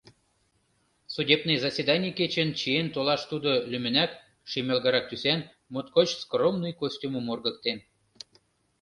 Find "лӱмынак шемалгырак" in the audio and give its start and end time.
3.71-5.05